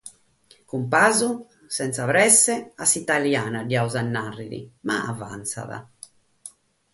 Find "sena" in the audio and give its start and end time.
1.75-2.03